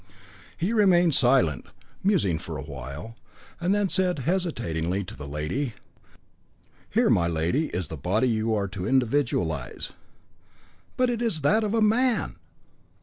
[0.57, 1.65] He remained silent,
[2.03, 3.15] musing for a while,
[3.59, 5.75] and then said hesitatingly to the lady:
[6.89, 9.91] "Here, my lady, is the body you are to individualise."
[10.97, 12.37] "But it is that of a man!"